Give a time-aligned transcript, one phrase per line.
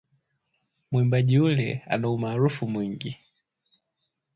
[0.91, 3.17] Mwimbaji yule ana umaarufu mwingi